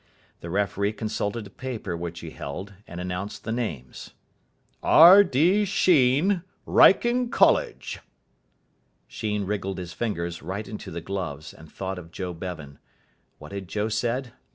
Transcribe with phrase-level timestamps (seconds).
[0.39, 4.15] The referee consulted a paper which he held, and announced the names.
[4.81, 5.23] "R.
[5.23, 5.63] D.
[5.63, 7.99] Sheen, Wrykyn College."
[9.05, 12.79] Sheen wriggled his fingers right into the gloves, and thought of Joe Bevan.
[13.37, 14.33] What had Joe said?